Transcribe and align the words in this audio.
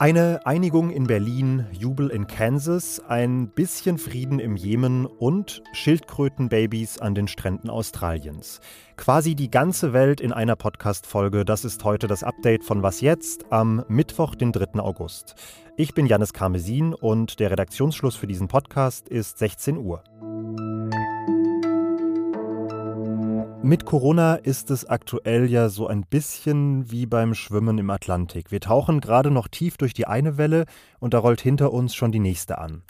Eine 0.00 0.46
Einigung 0.46 0.88
in 0.88 1.06
Berlin, 1.06 1.66
Jubel 1.72 2.08
in 2.08 2.26
Kansas, 2.26 3.02
ein 3.06 3.48
bisschen 3.48 3.98
Frieden 3.98 4.38
im 4.38 4.56
Jemen 4.56 5.04
und 5.04 5.62
Schildkrötenbabys 5.74 6.98
an 7.00 7.14
den 7.14 7.28
Stränden 7.28 7.68
Australiens. 7.68 8.60
Quasi 8.96 9.34
die 9.34 9.50
ganze 9.50 9.92
Welt 9.92 10.22
in 10.22 10.32
einer 10.32 10.56
Podcast-Folge. 10.56 11.44
Das 11.44 11.66
ist 11.66 11.84
heute 11.84 12.06
das 12.06 12.22
Update 12.22 12.64
von 12.64 12.82
Was 12.82 13.02
Jetzt 13.02 13.52
am 13.52 13.84
Mittwoch, 13.88 14.34
den 14.36 14.52
3. 14.52 14.80
August. 14.80 15.34
Ich 15.76 15.92
bin 15.92 16.06
Janis 16.06 16.32
Karmesin 16.32 16.94
und 16.94 17.38
der 17.38 17.50
Redaktionsschluss 17.50 18.16
für 18.16 18.26
diesen 18.26 18.48
Podcast 18.48 19.06
ist 19.06 19.36
16 19.36 19.76
Uhr. 19.76 20.02
Mit 23.62 23.84
Corona 23.84 24.36
ist 24.36 24.70
es 24.70 24.86
aktuell 24.86 25.50
ja 25.50 25.68
so 25.68 25.86
ein 25.86 26.06
bisschen 26.06 26.90
wie 26.90 27.04
beim 27.04 27.34
Schwimmen 27.34 27.76
im 27.76 27.90
Atlantik. 27.90 28.50
Wir 28.50 28.60
tauchen 28.60 29.00
gerade 29.00 29.30
noch 29.30 29.48
tief 29.48 29.76
durch 29.76 29.92
die 29.92 30.06
eine 30.06 30.38
Welle 30.38 30.64
und 30.98 31.12
da 31.12 31.18
rollt 31.18 31.42
hinter 31.42 31.70
uns 31.70 31.94
schon 31.94 32.10
die 32.10 32.20
nächste 32.20 32.56
an. 32.56 32.82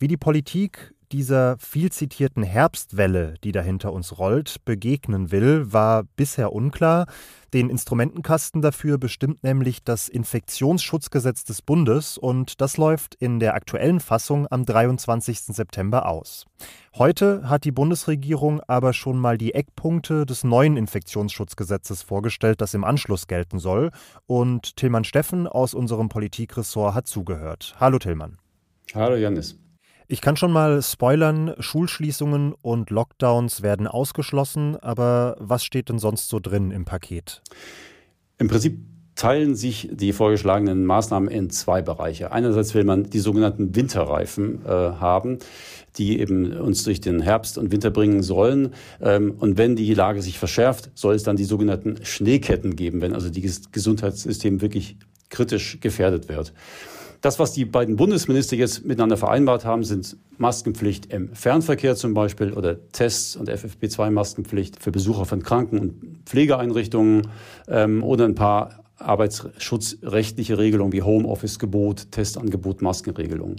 Wie 0.00 0.08
die 0.08 0.16
Politik 0.16 0.95
dieser 1.12 1.56
viel 1.58 1.90
zitierten 1.92 2.42
Herbstwelle, 2.42 3.34
die 3.44 3.52
dahinter 3.52 3.92
uns 3.92 4.18
rollt, 4.18 4.64
begegnen 4.64 5.30
will, 5.30 5.72
war 5.72 6.04
bisher 6.16 6.52
unklar. 6.52 7.06
Den 7.54 7.70
Instrumentenkasten 7.70 8.60
dafür 8.60 8.98
bestimmt 8.98 9.42
nämlich 9.42 9.82
das 9.84 10.08
Infektionsschutzgesetz 10.08 11.44
des 11.44 11.62
Bundes 11.62 12.18
und 12.18 12.60
das 12.60 12.76
läuft 12.76 13.14
in 13.14 13.38
der 13.38 13.54
aktuellen 13.54 14.00
Fassung 14.00 14.46
am 14.50 14.64
23. 14.64 15.38
September 15.40 16.06
aus. 16.06 16.44
Heute 16.94 17.48
hat 17.48 17.64
die 17.64 17.72
Bundesregierung 17.72 18.60
aber 18.66 18.92
schon 18.92 19.18
mal 19.18 19.38
die 19.38 19.54
Eckpunkte 19.54 20.26
des 20.26 20.44
neuen 20.44 20.76
Infektionsschutzgesetzes 20.76 22.02
vorgestellt, 22.02 22.60
das 22.60 22.74
im 22.74 22.84
Anschluss 22.84 23.26
gelten 23.26 23.58
soll. 23.58 23.90
Und 24.26 24.76
Tillmann 24.76 25.04
Steffen 25.04 25.46
aus 25.46 25.74
unserem 25.74 26.08
Politikressort 26.08 26.94
hat 26.94 27.06
zugehört. 27.06 27.76
Hallo 27.78 27.98
Tillmann. 27.98 28.38
Hallo 28.94 29.16
Janis. 29.16 29.58
Ich 30.08 30.20
kann 30.20 30.36
schon 30.36 30.52
mal 30.52 30.82
spoilern, 30.82 31.54
Schulschließungen 31.58 32.54
und 32.62 32.90
Lockdowns 32.90 33.62
werden 33.62 33.88
ausgeschlossen, 33.88 34.76
aber 34.76 35.36
was 35.40 35.64
steht 35.64 35.88
denn 35.88 35.98
sonst 35.98 36.28
so 36.28 36.38
drin 36.38 36.70
im 36.70 36.84
Paket? 36.84 37.42
Im 38.38 38.46
Prinzip 38.46 38.78
teilen 39.16 39.56
sich 39.56 39.88
die 39.90 40.12
vorgeschlagenen 40.12 40.84
Maßnahmen 40.84 41.28
in 41.28 41.50
zwei 41.50 41.82
Bereiche. 41.82 42.30
Einerseits 42.30 42.74
will 42.74 42.84
man 42.84 43.10
die 43.10 43.18
sogenannten 43.18 43.74
Winterreifen 43.74 44.64
äh, 44.64 44.68
haben, 44.68 45.38
die 45.96 46.20
eben 46.20 46.52
uns 46.52 46.84
durch 46.84 47.00
den 47.00 47.20
Herbst 47.20 47.58
und 47.58 47.72
Winter 47.72 47.90
bringen 47.90 48.22
sollen. 48.22 48.74
Ähm, 49.00 49.34
und 49.38 49.58
wenn 49.58 49.74
die 49.74 49.92
Lage 49.94 50.22
sich 50.22 50.38
verschärft, 50.38 50.90
soll 50.94 51.16
es 51.16 51.24
dann 51.24 51.36
die 51.36 51.44
sogenannten 51.44 52.04
Schneeketten 52.04 52.76
geben, 52.76 53.00
wenn 53.00 53.14
also 53.14 53.28
das 53.28 53.72
Gesundheitssystem 53.72 54.60
wirklich 54.60 54.98
kritisch 55.30 55.80
gefährdet 55.80 56.28
wird. 56.28 56.52
Das, 57.26 57.40
was 57.40 57.52
die 57.52 57.64
beiden 57.64 57.96
Bundesminister 57.96 58.54
jetzt 58.54 58.84
miteinander 58.84 59.16
vereinbart 59.16 59.64
haben, 59.64 59.82
sind 59.82 60.16
Maskenpflicht 60.38 61.12
im 61.12 61.34
Fernverkehr 61.34 61.96
zum 61.96 62.14
Beispiel 62.14 62.52
oder 62.52 62.78
Tests 62.92 63.34
und 63.34 63.50
FFP2-Maskenpflicht 63.50 64.80
für 64.80 64.92
Besucher 64.92 65.24
von 65.24 65.42
Kranken- 65.42 65.80
und 65.80 66.20
Pflegeeinrichtungen 66.24 67.26
ähm, 67.66 68.04
oder 68.04 68.26
ein 68.26 68.36
paar 68.36 68.84
arbeitsschutzrechtliche 68.98 70.56
Regelungen 70.56 70.92
wie 70.92 71.02
Homeoffice-Gebot, 71.02 72.12
Testangebot, 72.12 72.80
Maskenregelung. 72.80 73.56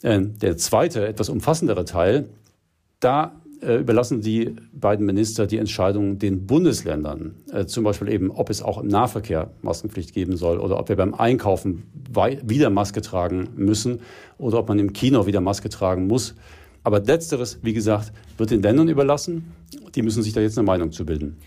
Äh, 0.00 0.22
der 0.22 0.56
zweite, 0.56 1.06
etwas 1.06 1.28
umfassendere 1.28 1.84
Teil, 1.84 2.30
da 3.00 3.32
überlassen 3.72 4.20
die 4.20 4.56
beiden 4.72 5.06
Minister 5.06 5.46
die 5.46 5.58
Entscheidung 5.58 6.18
den 6.18 6.46
Bundesländern, 6.46 7.34
äh, 7.52 7.66
zum 7.66 7.84
Beispiel 7.84 8.08
eben, 8.08 8.30
ob 8.30 8.50
es 8.50 8.62
auch 8.62 8.78
im 8.78 8.88
Nahverkehr 8.88 9.50
Maskenpflicht 9.62 10.12
geben 10.12 10.36
soll 10.36 10.58
oder 10.58 10.78
ob 10.78 10.88
wir 10.88 10.96
beim 10.96 11.14
Einkaufen 11.14 11.84
wieder 12.42 12.70
Maske 12.70 13.00
tragen 13.02 13.48
müssen 13.56 14.00
oder 14.38 14.58
ob 14.58 14.68
man 14.68 14.78
im 14.78 14.92
Kino 14.92 15.26
wieder 15.26 15.40
Maske 15.40 15.68
tragen 15.68 16.06
muss. 16.06 16.34
Aber 16.82 17.00
letzteres, 17.00 17.58
wie 17.62 17.72
gesagt, 17.72 18.12
wird 18.36 18.50
den 18.50 18.62
Ländern 18.62 18.88
überlassen. 18.88 19.52
Die 19.94 20.02
müssen 20.02 20.22
sich 20.22 20.34
da 20.34 20.40
jetzt 20.40 20.58
eine 20.58 20.66
Meinung 20.66 20.92
zu 20.92 21.06
bilden. 21.06 21.38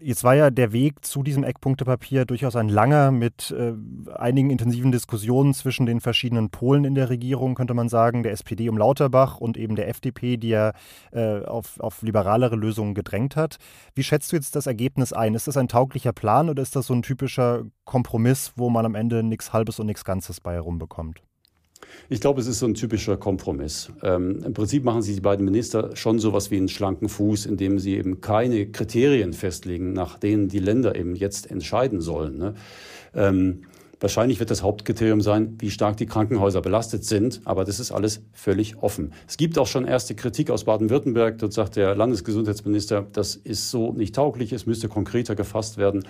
Jetzt 0.00 0.24
war 0.24 0.34
ja 0.34 0.48
der 0.48 0.72
Weg 0.72 1.04
zu 1.04 1.22
diesem 1.22 1.44
Eckpunktepapier 1.44 2.24
durchaus 2.24 2.56
ein 2.56 2.70
langer 2.70 3.10
mit 3.10 3.50
äh, 3.50 3.74
einigen 4.14 4.48
intensiven 4.48 4.92
Diskussionen 4.92 5.52
zwischen 5.52 5.84
den 5.84 6.00
verschiedenen 6.00 6.48
Polen 6.48 6.86
in 6.86 6.94
der 6.94 7.10
Regierung, 7.10 7.54
könnte 7.54 7.74
man 7.74 7.90
sagen, 7.90 8.22
der 8.22 8.32
SPD 8.32 8.70
um 8.70 8.78
Lauterbach 8.78 9.36
und 9.40 9.58
eben 9.58 9.76
der 9.76 9.88
FDP, 9.88 10.38
die 10.38 10.48
ja 10.48 10.72
äh, 11.12 11.44
auf, 11.44 11.78
auf 11.80 12.00
liberalere 12.00 12.56
Lösungen 12.56 12.94
gedrängt 12.94 13.36
hat. 13.36 13.58
Wie 13.94 14.02
schätzt 14.02 14.32
du 14.32 14.36
jetzt 14.36 14.56
das 14.56 14.66
Ergebnis 14.66 15.12
ein? 15.12 15.34
Ist 15.34 15.48
das 15.48 15.58
ein 15.58 15.68
tauglicher 15.68 16.14
Plan 16.14 16.48
oder 16.48 16.62
ist 16.62 16.76
das 16.76 16.86
so 16.86 16.94
ein 16.94 17.02
typischer 17.02 17.64
Kompromiss, 17.84 18.52
wo 18.56 18.70
man 18.70 18.86
am 18.86 18.94
Ende 18.94 19.22
nichts 19.22 19.52
Halbes 19.52 19.78
und 19.80 19.86
nichts 19.86 20.06
Ganzes 20.06 20.40
bei 20.40 20.54
herumbekommt? 20.54 21.22
Ich 22.08 22.20
glaube, 22.20 22.40
es 22.40 22.46
ist 22.46 22.58
so 22.58 22.66
ein 22.66 22.74
typischer 22.74 23.16
Kompromiss. 23.16 23.90
Ähm, 24.02 24.40
Im 24.44 24.52
Prinzip 24.54 24.84
machen 24.84 25.02
sich 25.02 25.14
die 25.14 25.20
beiden 25.20 25.44
Minister 25.44 25.96
schon 25.96 26.18
so 26.18 26.28
etwas 26.28 26.50
wie 26.50 26.56
einen 26.56 26.68
schlanken 26.68 27.08
Fuß, 27.08 27.46
indem 27.46 27.78
sie 27.78 27.96
eben 27.96 28.20
keine 28.20 28.66
Kriterien 28.66 29.32
festlegen, 29.32 29.92
nach 29.92 30.18
denen 30.18 30.48
die 30.48 30.58
Länder 30.58 30.96
eben 30.96 31.16
jetzt 31.16 31.50
entscheiden 31.50 32.00
sollen. 32.00 32.38
Ne? 32.38 32.54
Ähm, 33.14 33.62
Wahrscheinlich 34.04 34.38
wird 34.38 34.50
das 34.50 34.62
Hauptkriterium 34.62 35.22
sein, 35.22 35.56
wie 35.60 35.70
stark 35.70 35.96
die 35.96 36.04
Krankenhäuser 36.04 36.60
belastet 36.60 37.06
sind, 37.06 37.40
aber 37.46 37.64
das 37.64 37.80
ist 37.80 37.90
alles 37.90 38.20
völlig 38.34 38.76
offen. 38.82 39.14
Es 39.26 39.38
gibt 39.38 39.58
auch 39.58 39.66
schon 39.66 39.86
erste 39.86 40.14
Kritik 40.14 40.50
aus 40.50 40.64
Baden-Württemberg. 40.64 41.38
Dort 41.38 41.54
sagt 41.54 41.76
der 41.76 41.94
Landesgesundheitsminister, 41.94 43.06
das 43.12 43.34
ist 43.34 43.70
so 43.70 43.94
nicht 43.94 44.14
tauglich, 44.14 44.52
es 44.52 44.66
müsste 44.66 44.90
konkreter 44.90 45.34
gefasst 45.34 45.78
werden. 45.78 46.04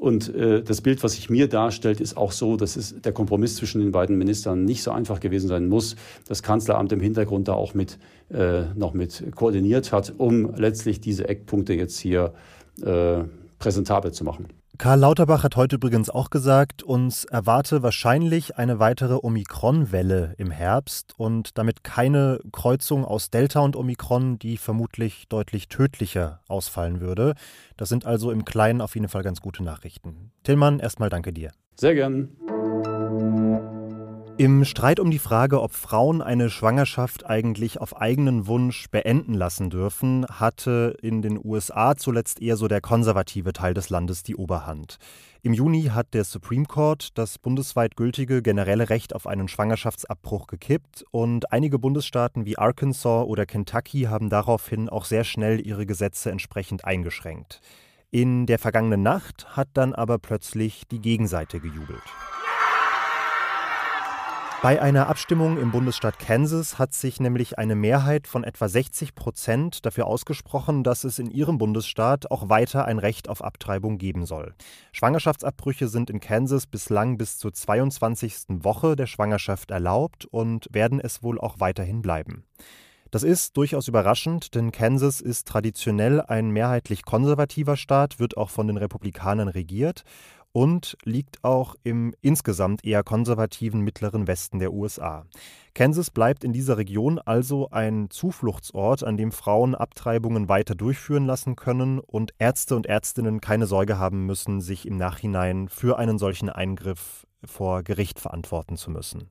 Und 0.00 0.34
äh, 0.34 0.62
das 0.62 0.80
Bild, 0.80 1.04
was 1.04 1.12
sich 1.12 1.28
mir 1.28 1.46
darstellt, 1.46 2.00
ist 2.00 2.16
auch 2.16 2.32
so, 2.32 2.56
dass 2.56 2.76
es 2.76 2.98
der 3.02 3.12
Kompromiss 3.12 3.56
zwischen 3.56 3.82
den 3.82 3.92
beiden 3.92 4.16
Ministern 4.16 4.64
nicht 4.64 4.82
so 4.82 4.92
einfach 4.92 5.20
gewesen 5.20 5.46
sein 5.46 5.68
muss. 5.68 5.94
Das 6.26 6.42
Kanzleramt 6.42 6.90
im 6.92 7.00
Hintergrund 7.00 7.48
da 7.48 7.52
auch 7.52 7.74
mit 7.74 7.98
äh, 8.30 8.62
noch 8.74 8.94
mit 8.94 9.22
koordiniert 9.36 9.92
hat, 9.92 10.14
um 10.16 10.54
letztlich 10.54 11.00
diese 11.00 11.28
Eckpunkte 11.28 11.74
jetzt 11.74 11.98
hier 11.98 12.32
äh, 12.80 13.24
präsentabel 13.58 14.12
zu 14.12 14.24
machen. 14.24 14.48
Karl 14.80 15.00
Lauterbach 15.00 15.44
hat 15.44 15.56
heute 15.56 15.76
übrigens 15.76 16.08
auch 16.08 16.30
gesagt, 16.30 16.82
uns 16.82 17.26
erwarte 17.26 17.82
wahrscheinlich 17.82 18.56
eine 18.56 18.78
weitere 18.78 19.18
Omikron-Welle 19.22 20.34
im 20.38 20.50
Herbst 20.50 21.12
und 21.18 21.58
damit 21.58 21.84
keine 21.84 22.40
Kreuzung 22.50 23.04
aus 23.04 23.28
Delta 23.28 23.60
und 23.60 23.76
Omikron, 23.76 24.38
die 24.38 24.56
vermutlich 24.56 25.26
deutlich 25.28 25.68
tödlicher 25.68 26.40
ausfallen 26.48 27.02
würde. 27.02 27.34
Das 27.76 27.90
sind 27.90 28.06
also 28.06 28.30
im 28.30 28.46
Kleinen 28.46 28.80
auf 28.80 28.94
jeden 28.94 29.08
Fall 29.08 29.22
ganz 29.22 29.42
gute 29.42 29.62
Nachrichten. 29.62 30.32
Tillmann, 30.44 30.78
erstmal 30.78 31.10
danke 31.10 31.34
dir. 31.34 31.50
Sehr 31.76 31.94
gern. 31.94 32.30
Im 34.40 34.64
Streit 34.64 35.00
um 35.00 35.10
die 35.10 35.18
Frage, 35.18 35.60
ob 35.60 35.74
Frauen 35.74 36.22
eine 36.22 36.48
Schwangerschaft 36.48 37.26
eigentlich 37.26 37.78
auf 37.78 38.00
eigenen 38.00 38.46
Wunsch 38.46 38.88
beenden 38.90 39.34
lassen 39.34 39.68
dürfen, 39.68 40.24
hatte 40.30 40.96
in 41.02 41.20
den 41.20 41.38
USA 41.44 41.94
zuletzt 41.94 42.40
eher 42.40 42.56
so 42.56 42.66
der 42.66 42.80
konservative 42.80 43.52
Teil 43.52 43.74
des 43.74 43.90
Landes 43.90 44.22
die 44.22 44.36
Oberhand. 44.36 44.96
Im 45.42 45.52
Juni 45.52 45.90
hat 45.92 46.14
der 46.14 46.24
Supreme 46.24 46.64
Court 46.64 47.18
das 47.18 47.38
bundesweit 47.38 47.98
gültige 47.98 48.40
generelle 48.40 48.88
Recht 48.88 49.14
auf 49.14 49.26
einen 49.26 49.46
Schwangerschaftsabbruch 49.46 50.46
gekippt 50.46 51.04
und 51.10 51.52
einige 51.52 51.78
Bundesstaaten 51.78 52.46
wie 52.46 52.56
Arkansas 52.56 53.26
oder 53.26 53.44
Kentucky 53.44 54.04
haben 54.04 54.30
daraufhin 54.30 54.88
auch 54.88 55.04
sehr 55.04 55.24
schnell 55.24 55.60
ihre 55.66 55.84
Gesetze 55.84 56.30
entsprechend 56.30 56.86
eingeschränkt. 56.86 57.60
In 58.10 58.46
der 58.46 58.58
vergangenen 58.58 59.02
Nacht 59.02 59.54
hat 59.54 59.68
dann 59.74 59.94
aber 59.94 60.18
plötzlich 60.18 60.84
die 60.90 61.00
Gegenseite 61.00 61.60
gejubelt. 61.60 62.00
Bei 64.62 64.82
einer 64.82 65.08
Abstimmung 65.08 65.56
im 65.56 65.70
Bundesstaat 65.70 66.18
Kansas 66.18 66.78
hat 66.78 66.92
sich 66.92 67.18
nämlich 67.18 67.58
eine 67.58 67.74
Mehrheit 67.74 68.26
von 68.26 68.44
etwa 68.44 68.68
60 68.68 69.14
Prozent 69.14 69.86
dafür 69.86 70.06
ausgesprochen, 70.06 70.84
dass 70.84 71.04
es 71.04 71.18
in 71.18 71.30
ihrem 71.30 71.56
Bundesstaat 71.56 72.30
auch 72.30 72.50
weiter 72.50 72.84
ein 72.84 72.98
Recht 72.98 73.30
auf 73.30 73.42
Abtreibung 73.42 73.96
geben 73.96 74.26
soll. 74.26 74.52
Schwangerschaftsabbrüche 74.92 75.88
sind 75.88 76.10
in 76.10 76.20
Kansas 76.20 76.66
bislang 76.66 77.16
bis 77.16 77.38
zur 77.38 77.54
22. 77.54 78.48
Woche 78.48 78.96
der 78.96 79.06
Schwangerschaft 79.06 79.70
erlaubt 79.70 80.26
und 80.26 80.68
werden 80.72 81.00
es 81.00 81.22
wohl 81.22 81.40
auch 81.40 81.58
weiterhin 81.58 82.02
bleiben. 82.02 82.44
Das 83.10 83.22
ist 83.24 83.56
durchaus 83.56 83.88
überraschend, 83.88 84.54
denn 84.54 84.70
Kansas 84.70 85.20
ist 85.20 85.48
traditionell 85.48 86.20
ein 86.20 86.50
mehrheitlich 86.50 87.02
konservativer 87.04 87.76
Staat, 87.76 88.20
wird 88.20 88.36
auch 88.36 88.50
von 88.50 88.68
den 88.68 88.76
Republikanern 88.76 89.48
regiert 89.48 90.04
und 90.52 90.96
liegt 91.04 91.44
auch 91.44 91.76
im 91.84 92.14
insgesamt 92.20 92.84
eher 92.84 93.02
konservativen 93.02 93.80
mittleren 93.80 94.26
Westen 94.26 94.58
der 94.58 94.72
USA. 94.72 95.24
Kansas 95.74 96.10
bleibt 96.10 96.42
in 96.42 96.52
dieser 96.52 96.76
Region 96.76 97.18
also 97.18 97.70
ein 97.70 98.10
Zufluchtsort, 98.10 99.04
an 99.04 99.16
dem 99.16 99.30
Frauen 99.30 99.74
Abtreibungen 99.74 100.48
weiter 100.48 100.74
durchführen 100.74 101.26
lassen 101.26 101.54
können 101.54 102.00
und 102.00 102.32
Ärzte 102.38 102.74
und 102.74 102.86
Ärztinnen 102.86 103.40
keine 103.40 103.66
Sorge 103.66 103.98
haben 103.98 104.26
müssen, 104.26 104.60
sich 104.60 104.86
im 104.86 104.96
Nachhinein 104.96 105.68
für 105.68 105.98
einen 105.98 106.18
solchen 106.18 106.50
Eingriff 106.50 107.26
vor 107.44 107.82
Gericht 107.82 108.18
verantworten 108.18 108.76
zu 108.76 108.90
müssen. 108.90 109.30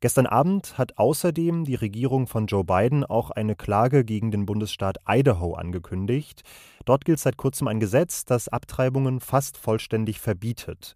Gestern 0.00 0.24
Abend 0.24 0.78
hat 0.78 0.96
außerdem 0.96 1.66
die 1.66 1.74
Regierung 1.74 2.26
von 2.26 2.46
Joe 2.46 2.64
Biden 2.64 3.04
auch 3.04 3.30
eine 3.30 3.54
Klage 3.54 4.02
gegen 4.02 4.30
den 4.30 4.46
Bundesstaat 4.46 4.96
Idaho 5.06 5.52
angekündigt. 5.52 6.42
Dort 6.86 7.04
gilt 7.04 7.18
seit 7.18 7.36
kurzem 7.36 7.68
ein 7.68 7.80
Gesetz, 7.80 8.24
das 8.24 8.48
Abtreibungen 8.48 9.20
fast 9.20 9.58
vollständig 9.58 10.18
verbietet. 10.18 10.94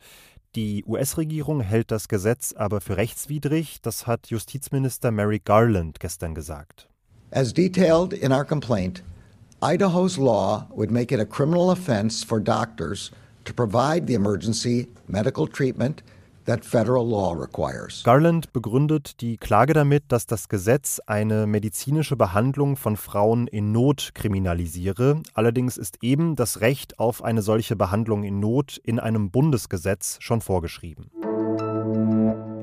Die 0.57 0.85
US-Regierung 0.87 1.61
hält 1.61 1.91
das 1.91 2.09
Gesetz 2.09 2.55
aber 2.55 2.81
für 2.81 2.97
rechtswidrig, 2.97 3.83
das 3.83 4.07
hat 4.07 4.29
Justizminister 4.29 5.11
Mary 5.11 5.43
Garland 5.45 6.01
gestern 6.01 6.35
gesagt. 6.35 6.89
As 7.31 7.53
detailed 7.53 8.15
in 8.15 8.33
our 8.33 8.45
complaint, 8.45 9.03
Idaho's 9.61 10.17
law 10.17 10.67
would 10.75 10.91
make 10.91 11.15
it 11.15 11.21
a 11.21 11.27
criminal 11.27 11.71
offense 11.71 12.25
for 12.25 12.41
doctors 12.41 13.11
to 13.45 13.53
provide 13.53 14.07
the 14.07 14.15
emergency 14.15 14.89
medical 15.09 15.47
treatment 15.47 16.03
Garland 18.05 18.53
begründet 18.53 19.21
die 19.21 19.37
Klage 19.39 19.73
damit, 19.73 20.05
dass 20.09 20.27
das 20.27 20.49
Gesetz 20.49 21.01
eine 21.07 21.47
medizinische 21.47 22.17
Behandlung 22.17 22.77
von 22.77 22.97
Frauen 22.97 23.47
in 23.47 23.73
Not 23.73 24.11
kriminalisiere. 24.15 25.23
Allerdings 25.33 25.77
ist 25.79 26.03
eben 26.03 26.37
das 26.37 26.61
Recht 26.61 26.99
auf 26.99 27.25
eine 27.25 27.41
solche 27.43 27.77
Behandlung 27.77 28.25
in 28.25 28.41
Not 28.41 28.77
in 28.85 28.99
einem 28.99 29.31
Bundesgesetz 29.31 30.19
schon 30.21 30.41
vorgeschrieben. 30.41 31.11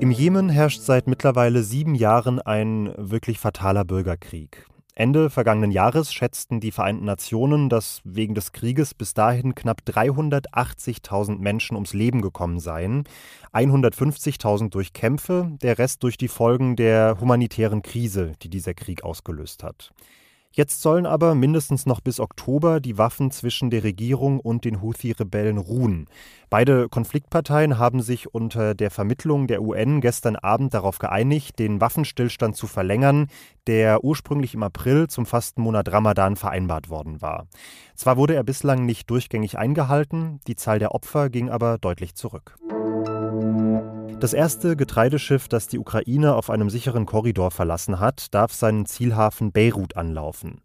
Im 0.00 0.10
Jemen 0.10 0.48
herrscht 0.48 0.82
seit 0.82 1.06
mittlerweile 1.06 1.62
sieben 1.62 1.94
Jahren 1.94 2.40
ein 2.40 2.92
wirklich 2.96 3.38
fataler 3.38 3.84
Bürgerkrieg. 3.84 4.66
Ende 4.94 5.30
vergangenen 5.30 5.70
Jahres 5.70 6.12
schätzten 6.12 6.60
die 6.60 6.70
Vereinten 6.70 7.06
Nationen, 7.06 7.70
dass 7.70 8.02
wegen 8.04 8.34
des 8.34 8.52
Krieges 8.52 8.92
bis 8.92 9.14
dahin 9.14 9.54
knapp 9.54 9.80
380.000 9.86 11.38
Menschen 11.38 11.76
ums 11.76 11.94
Leben 11.94 12.20
gekommen 12.20 12.60
seien, 12.60 13.04
150.000 13.54 14.68
durch 14.68 14.92
Kämpfe, 14.92 15.56
der 15.62 15.78
Rest 15.78 16.02
durch 16.02 16.18
die 16.18 16.28
Folgen 16.28 16.76
der 16.76 17.16
humanitären 17.18 17.80
Krise, 17.80 18.32
die 18.42 18.50
dieser 18.50 18.74
Krieg 18.74 19.02
ausgelöst 19.02 19.62
hat. 19.64 19.92
Jetzt 20.54 20.82
sollen 20.82 21.06
aber 21.06 21.34
mindestens 21.34 21.86
noch 21.86 22.02
bis 22.02 22.20
Oktober 22.20 22.78
die 22.78 22.98
Waffen 22.98 23.30
zwischen 23.30 23.70
der 23.70 23.84
Regierung 23.84 24.38
und 24.38 24.66
den 24.66 24.82
Houthi-Rebellen 24.82 25.56
ruhen. 25.56 26.08
Beide 26.50 26.90
Konfliktparteien 26.90 27.78
haben 27.78 28.02
sich 28.02 28.34
unter 28.34 28.74
der 28.74 28.90
Vermittlung 28.90 29.46
der 29.46 29.62
UN 29.62 30.02
gestern 30.02 30.36
Abend 30.36 30.74
darauf 30.74 30.98
geeinigt, 30.98 31.58
den 31.58 31.80
Waffenstillstand 31.80 32.54
zu 32.54 32.66
verlängern, 32.66 33.28
der 33.66 34.04
ursprünglich 34.04 34.52
im 34.52 34.62
April 34.62 35.06
zum 35.08 35.24
Fastenmonat 35.24 35.90
Ramadan 35.90 36.36
vereinbart 36.36 36.90
worden 36.90 37.22
war. 37.22 37.46
Zwar 37.94 38.18
wurde 38.18 38.34
er 38.34 38.44
bislang 38.44 38.84
nicht 38.84 39.08
durchgängig 39.08 39.56
eingehalten, 39.56 40.40
die 40.46 40.56
Zahl 40.56 40.78
der 40.78 40.94
Opfer 40.94 41.30
ging 41.30 41.48
aber 41.48 41.78
deutlich 41.78 42.14
zurück. 42.14 42.56
Das 44.22 44.34
erste 44.34 44.76
Getreideschiff, 44.76 45.48
das 45.48 45.66
die 45.66 45.80
Ukraine 45.80 46.36
auf 46.36 46.48
einem 46.48 46.70
sicheren 46.70 47.06
Korridor 47.06 47.50
verlassen 47.50 47.98
hat, 47.98 48.32
darf 48.32 48.52
seinen 48.52 48.86
Zielhafen 48.86 49.50
Beirut 49.50 49.96
anlaufen. 49.96 50.60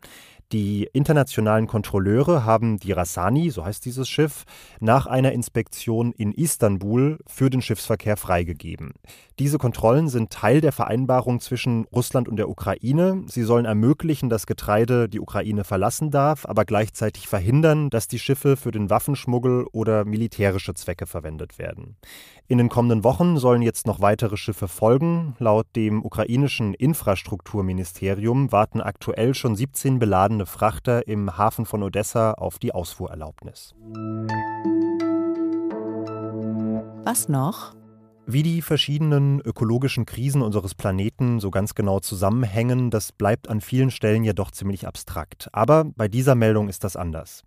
Die 0.53 0.87
internationalen 0.93 1.67
Kontrolleure 1.67 2.45
haben 2.45 2.79
die 2.79 2.93
Rassani, 2.93 3.49
so 3.49 3.65
heißt 3.65 3.83
dieses 3.83 4.07
Schiff, 4.07 4.45
nach 4.79 5.05
einer 5.05 5.33
Inspektion 5.33 6.13
in 6.13 6.31
Istanbul 6.31 7.19
für 7.27 7.49
den 7.49 7.61
Schiffsverkehr 7.61 8.15
freigegeben. 8.15 8.93
Diese 9.39 9.57
Kontrollen 9.57 10.07
sind 10.07 10.31
Teil 10.31 10.61
der 10.61 10.71
Vereinbarung 10.71 11.41
zwischen 11.41 11.85
Russland 11.93 12.29
und 12.29 12.37
der 12.37 12.49
Ukraine. 12.49 13.23
Sie 13.27 13.43
sollen 13.43 13.65
ermöglichen, 13.65 14.29
dass 14.29 14.47
Getreide 14.47 15.09
die 15.09 15.19
Ukraine 15.19 15.65
verlassen 15.65 16.11
darf, 16.11 16.45
aber 16.45 16.63
gleichzeitig 16.63 17.27
verhindern, 17.27 17.89
dass 17.89 18.07
die 18.07 18.17
Schiffe 18.17 18.55
für 18.55 18.71
den 18.71 18.89
Waffenschmuggel 18.89 19.65
oder 19.73 20.05
militärische 20.05 20.73
Zwecke 20.73 21.05
verwendet 21.07 21.59
werden. 21.59 21.97
In 22.47 22.57
den 22.57 22.69
kommenden 22.69 23.03
Wochen 23.03 23.37
sollen 23.37 23.61
jetzt 23.61 23.85
noch 23.85 23.99
weitere 23.99 24.37
Schiffe 24.37 24.69
folgen. 24.69 25.35
Laut 25.37 25.67
dem 25.75 26.05
ukrainischen 26.05 26.73
Infrastrukturministerium 26.73 28.53
warten 28.53 28.79
aktuell 28.79 29.33
schon 29.33 29.55
17 29.57 29.99
beladene 29.99 30.36
Frachter 30.45 31.07
im 31.07 31.37
Hafen 31.37 31.65
von 31.65 31.83
Odessa 31.83 32.33
auf 32.33 32.59
die 32.59 32.73
Ausfuhrerlaubnis. 32.73 33.73
Was 37.05 37.29
noch? 37.29 37.73
Wie 38.29 38.43
die 38.43 38.61
verschiedenen 38.61 39.39
ökologischen 39.39 40.05
Krisen 40.05 40.41
unseres 40.41 40.75
Planeten 40.75 41.39
so 41.39 41.49
ganz 41.49 41.75
genau 41.75 42.01
zusammenhängen, 42.01 42.91
das 42.91 43.13
bleibt 43.13 43.47
an 43.47 43.61
vielen 43.61 43.89
Stellen 43.89 44.25
ja 44.25 44.33
doch 44.33 44.51
ziemlich 44.51 44.85
abstrakt. 44.85 45.47
Aber 45.53 45.85
bei 45.85 46.09
dieser 46.09 46.35
Meldung 46.35 46.67
ist 46.67 46.83
das 46.83 46.97
anders. 46.97 47.43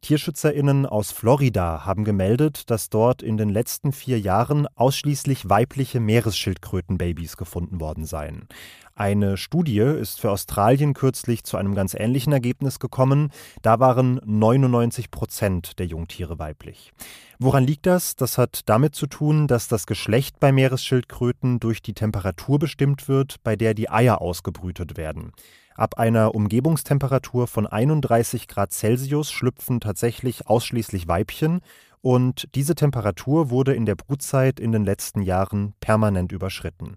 TierschützerInnen 0.00 0.86
aus 0.86 1.12
Florida 1.12 1.86
haben 1.86 2.02
gemeldet, 2.02 2.68
dass 2.68 2.90
dort 2.90 3.22
in 3.22 3.36
den 3.36 3.48
letzten 3.48 3.92
vier 3.92 4.18
Jahren 4.18 4.66
ausschließlich 4.74 5.48
weibliche 5.48 6.00
Meeresschildkrötenbabys 6.00 7.36
gefunden 7.36 7.80
worden 7.80 8.04
seien. 8.04 8.48
Eine 8.96 9.36
Studie 9.36 9.80
ist 9.80 10.20
für 10.20 10.30
Australien 10.30 10.94
kürzlich 10.94 11.42
zu 11.42 11.56
einem 11.56 11.74
ganz 11.74 11.94
ähnlichen 11.94 12.32
Ergebnis 12.32 12.78
gekommen. 12.78 13.32
Da 13.60 13.80
waren 13.80 14.20
99 14.24 15.10
Prozent 15.10 15.80
der 15.80 15.86
Jungtiere 15.86 16.38
weiblich. 16.38 16.92
Woran 17.40 17.64
liegt 17.64 17.86
das? 17.86 18.14
Das 18.14 18.38
hat 18.38 18.60
damit 18.66 18.94
zu 18.94 19.08
tun, 19.08 19.48
dass 19.48 19.66
das 19.66 19.86
Geschlecht 19.86 20.38
bei 20.38 20.52
Meeresschildkröten 20.52 21.58
durch 21.58 21.82
die 21.82 21.94
Temperatur 21.94 22.60
bestimmt 22.60 23.08
wird, 23.08 23.42
bei 23.42 23.56
der 23.56 23.74
die 23.74 23.90
Eier 23.90 24.20
ausgebrütet 24.20 24.96
werden. 24.96 25.32
Ab 25.74 25.98
einer 25.98 26.32
Umgebungstemperatur 26.36 27.48
von 27.48 27.66
31 27.66 28.46
Grad 28.46 28.72
Celsius 28.72 29.32
schlüpfen 29.32 29.80
tatsächlich 29.80 30.46
ausschließlich 30.46 31.08
Weibchen 31.08 31.62
und 32.04 32.48
diese 32.54 32.74
Temperatur 32.74 33.48
wurde 33.48 33.72
in 33.72 33.86
der 33.86 33.94
Brutzeit 33.94 34.60
in 34.60 34.72
den 34.72 34.84
letzten 34.84 35.22
Jahren 35.22 35.72
permanent 35.80 36.32
überschritten. 36.32 36.96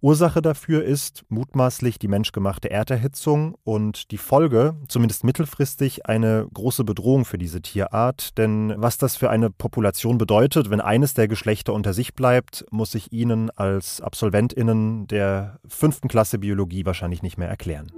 Ursache 0.00 0.40
dafür 0.40 0.82
ist 0.82 1.24
mutmaßlich 1.28 1.98
die 1.98 2.08
menschgemachte 2.08 2.70
Erderhitzung 2.70 3.56
und 3.64 4.10
die 4.12 4.16
Folge, 4.16 4.74
zumindest 4.88 5.24
mittelfristig, 5.24 6.06
eine 6.06 6.48
große 6.54 6.84
Bedrohung 6.84 7.26
für 7.26 7.36
diese 7.36 7.60
Tierart. 7.60 8.38
Denn 8.38 8.72
was 8.78 8.96
das 8.96 9.16
für 9.16 9.28
eine 9.28 9.50
Population 9.50 10.16
bedeutet, 10.16 10.70
wenn 10.70 10.80
eines 10.80 11.12
der 11.12 11.28
Geschlechter 11.28 11.74
unter 11.74 11.92
sich 11.92 12.14
bleibt, 12.14 12.64
muss 12.70 12.94
ich 12.94 13.12
Ihnen 13.12 13.50
als 13.50 14.00
Absolventinnen 14.00 15.06
der 15.06 15.60
fünften 15.68 16.08
Klasse 16.08 16.38
Biologie 16.38 16.86
wahrscheinlich 16.86 17.22
nicht 17.22 17.36
mehr 17.36 17.48
erklären. 17.48 17.92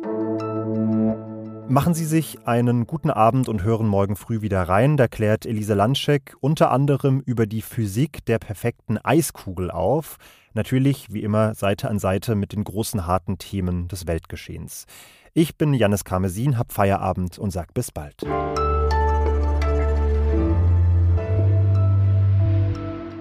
Machen 1.70 1.93
Sie 1.93 2.06
sich 2.06 2.47
einen 2.47 2.87
guten 2.87 3.11
Abend 3.11 3.47
und 3.47 3.62
hören 3.62 3.87
morgen 3.87 4.17
früh 4.17 4.41
wieder 4.41 4.62
rein. 4.62 4.97
Da 4.97 5.06
klärt 5.06 5.44
Elise 5.44 5.75
Landschek 5.75 6.35
unter 6.41 6.70
anderem 6.70 7.20
über 7.20 7.44
die 7.47 7.61
Physik 7.61 8.25
der 8.25 8.38
perfekten 8.38 8.97
Eiskugel 8.97 9.70
auf. 9.70 10.17
Natürlich, 10.55 11.12
wie 11.12 11.23
immer, 11.23 11.55
Seite 11.55 11.91
an 11.91 11.99
Seite 11.99 12.37
mit 12.37 12.55
den 12.55 12.65
großen 12.65 13.06
harten 13.06 13.37
Themen 13.37 13.87
des 13.87 14.06
Weltgeschehens. 14.06 14.87
Ich 15.35 15.59
bin 15.59 15.75
Jannis 15.75 16.05
Karmesin, 16.05 16.56
hab 16.56 16.73
Feierabend 16.73 17.38
und 17.38 17.50
sag 17.50 17.75
bis 17.75 17.93
bald. 17.93 18.23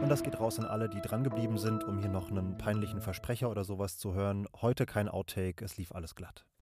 Und 0.01 0.07
das 0.07 0.23
geht 0.23 0.39
raus 0.39 0.57
an 0.57 0.63
alle, 0.63 0.87
die 0.87 1.01
drangeblieben 1.01 1.57
sind, 1.57 1.83
um 1.83 1.99
hier 1.99 2.07
noch 2.07 2.31
einen 2.31 2.57
peinlichen 2.57 3.01
Versprecher 3.01 3.51
oder 3.51 3.65
sowas 3.65 3.97
zu 3.97 4.13
hören. 4.13 4.47
Heute 4.61 4.85
kein 4.85 5.09
Outtake, 5.09 5.65
es 5.65 5.75
lief 5.75 5.91
alles 5.91 6.15
glatt. 6.15 6.47